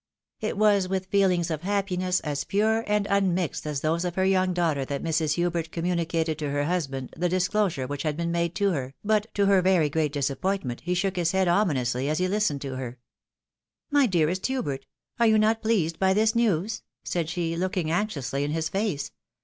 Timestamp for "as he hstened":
12.09-12.61